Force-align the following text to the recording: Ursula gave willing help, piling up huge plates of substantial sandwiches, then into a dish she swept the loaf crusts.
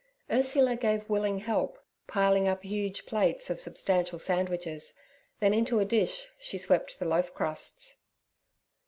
Ursula 0.31 0.75
gave 0.77 1.11
willing 1.11 1.41
help, 1.41 1.77
piling 2.07 2.47
up 2.47 2.63
huge 2.63 3.05
plates 3.05 3.51
of 3.51 3.61
substantial 3.61 4.17
sandwiches, 4.17 4.95
then 5.39 5.53
into 5.53 5.77
a 5.79 5.85
dish 5.85 6.29
she 6.39 6.57
swept 6.57 6.97
the 6.97 7.05
loaf 7.05 7.35
crusts. 7.35 7.99